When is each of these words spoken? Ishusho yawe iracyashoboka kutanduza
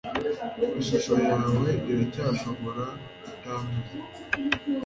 Ishusho 0.81 1.13
yawe 1.25 1.57
iracyashoboka 1.91 2.83
kutanduza 3.21 3.93